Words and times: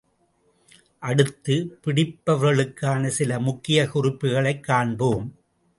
அடுத்து, 0.99 1.79
பிடிப்பவர்களுக்கான 1.85 3.07
சில 3.07 3.39
முக்கியக் 3.39 3.91
குறிப்புகளைக் 3.91 4.63
காண்போம். 4.63 5.35